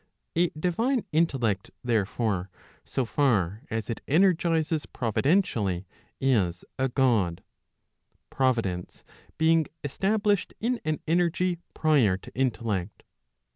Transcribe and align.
A 0.35 0.49
divine 0.59 1.05
intellect, 1.11 1.69
therefore, 1.83 2.49
so 2.83 3.05
far 3.05 3.61
as 3.69 3.87
it 3.87 4.01
energizes 4.07 4.87
providentially, 4.87 5.85
is 6.19 6.65
a 6.79 6.89
God 6.89 7.43
i 7.43 8.35
providence 8.35 9.03
being 9.37 9.67
established 9.83 10.55
in 10.59 10.81
an 10.83 11.01
energy 11.05 11.59
prior 11.75 12.17
to 12.17 12.31
intellect. 12.33 13.03